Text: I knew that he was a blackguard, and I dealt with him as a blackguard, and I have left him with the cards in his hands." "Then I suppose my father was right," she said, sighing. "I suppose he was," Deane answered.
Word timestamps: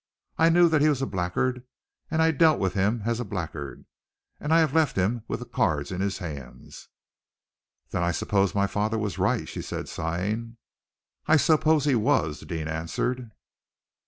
I 0.39 0.49
knew 0.49 0.67
that 0.67 0.81
he 0.81 0.89
was 0.89 1.03
a 1.03 1.05
blackguard, 1.05 1.63
and 2.09 2.23
I 2.23 2.31
dealt 2.31 2.57
with 2.57 2.73
him 2.73 3.03
as 3.05 3.19
a 3.19 3.23
blackguard, 3.23 3.85
and 4.39 4.51
I 4.51 4.59
have 4.59 4.73
left 4.73 4.95
him 4.95 5.21
with 5.27 5.41
the 5.41 5.45
cards 5.45 5.91
in 5.91 6.01
his 6.01 6.17
hands." 6.17 6.89
"Then 7.91 8.01
I 8.01 8.09
suppose 8.09 8.55
my 8.55 8.65
father 8.65 8.97
was 8.97 9.19
right," 9.19 9.47
she 9.47 9.61
said, 9.61 9.87
sighing. 9.87 10.57
"I 11.27 11.37
suppose 11.37 11.85
he 11.85 11.93
was," 11.93 12.39
Deane 12.39 12.67
answered. 12.67 13.29